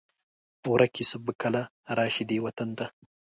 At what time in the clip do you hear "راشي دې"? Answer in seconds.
1.97-2.37